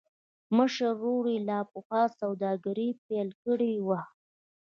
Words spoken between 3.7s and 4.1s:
وه.